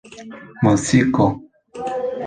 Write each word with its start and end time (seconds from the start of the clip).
muziko 0.63 1.25